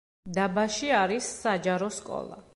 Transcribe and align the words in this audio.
დაბაში 0.37 0.89
არის 1.01 1.29
საჯარო 1.45 1.93
სკოლა. 2.01 2.47